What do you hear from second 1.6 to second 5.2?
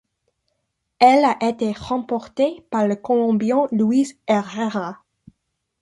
remportée par le Colombien Luis Herrera.